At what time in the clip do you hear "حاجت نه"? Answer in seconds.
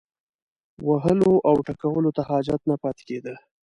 2.29-2.75